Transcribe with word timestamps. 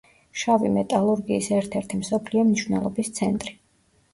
შავი 0.43 0.69
მეტალურგიის 0.77 1.49
ერთ-ერთი 1.57 1.99
მსოფლიო 2.01 2.47
მნიშვნელობის 2.49 3.13
ცენტრი. 3.21 3.55